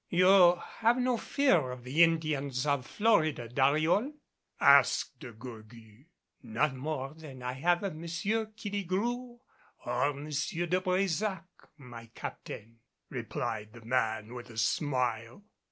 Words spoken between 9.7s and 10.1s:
or